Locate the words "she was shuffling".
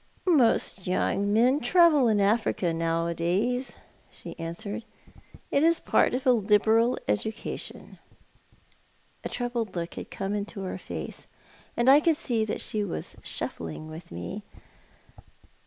12.61-13.89